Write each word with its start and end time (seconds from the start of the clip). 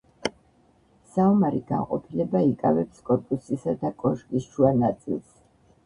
საომარი 1.17 1.61
განყოფილება 1.73 2.43
იკავებს 2.55 3.07
კორპუსისა 3.11 3.79
და 3.87 3.95
კოშკის 4.05 4.53
შუა 4.53 4.77
ნაწილს. 4.85 5.41